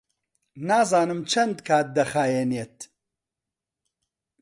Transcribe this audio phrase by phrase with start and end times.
[0.67, 2.77] نازانم چەند کات دەخایەنێت.